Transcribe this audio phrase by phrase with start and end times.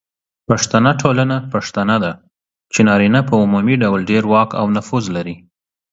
[0.49, 2.11] پښتنه ټولنه پښتنه ده،
[2.73, 5.35] چې نارینه په عمومي ډول ډیر واک او نفوذ لري.